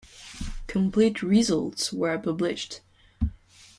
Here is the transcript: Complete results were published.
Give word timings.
Complete 0.65 1.21
results 1.21 1.93
were 1.93 2.17
published. 2.17 2.81